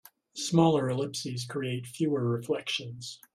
[0.33, 3.19] Smaller ellipses create fewer reflections.